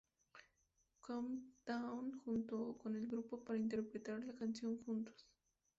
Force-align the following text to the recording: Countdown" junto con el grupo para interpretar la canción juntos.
Countdown" 1.03 2.21
junto 2.25 2.75
con 2.81 2.95
el 2.95 3.05
grupo 3.05 3.43
para 3.43 3.59
interpretar 3.59 4.19
la 4.25 4.33
canción 4.33 4.83
juntos. 4.83 5.27